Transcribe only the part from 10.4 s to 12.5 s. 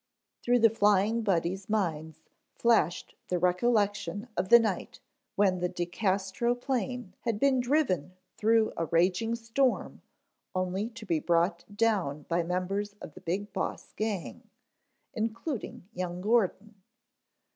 only to be brought down by